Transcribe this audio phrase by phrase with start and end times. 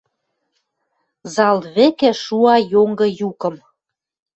[1.33, 3.55] Зал вӹкӹ шуа йонгы юкым: